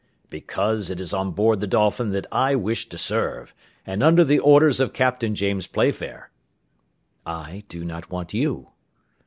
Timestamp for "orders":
4.39-4.79